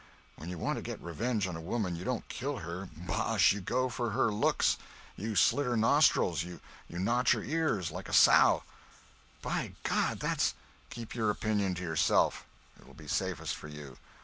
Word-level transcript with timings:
When 0.35 0.49
you 0.49 0.57
want 0.57 0.77
to 0.77 0.81
get 0.81 0.99
revenge 0.99 1.45
on 1.45 1.55
a 1.55 1.61
woman 1.61 1.95
you 1.95 2.03
don't 2.03 2.27
kill 2.27 2.57
her—bosh! 2.57 3.51
you 3.51 3.61
go 3.61 3.87
for 3.87 4.09
her 4.09 4.31
looks. 4.31 4.77
You 5.15 5.35
slit 5.35 5.67
her 5.67 5.77
nostrils—you 5.77 6.59
notch 6.89 7.33
her 7.33 7.43
ears 7.43 7.91
like 7.91 8.09
a 8.09 8.13
sow!" 8.13 8.63
"By 9.43 9.75
God, 9.83 10.19
that's—" 10.19 10.55
"Keep 10.89 11.13
your 11.13 11.29
opinion 11.29 11.75
to 11.75 11.83
yourself! 11.83 12.47
It 12.79 12.87
will 12.87 12.95
be 12.95 13.07
safest 13.07 13.53
for 13.55 13.67
you. 13.67 13.97